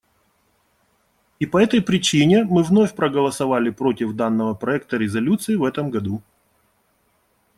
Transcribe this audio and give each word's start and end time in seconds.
И 1.39 1.45
по 1.45 1.59
этой 1.61 1.79
причине 1.79 2.43
мы 2.43 2.63
вновь 2.63 2.95
проголосовали 2.95 3.69
против 3.69 4.15
данного 4.15 4.55
проекта 4.55 4.97
резолюции 4.97 5.55
в 5.55 5.63
этом 5.63 5.91
году. 5.91 6.23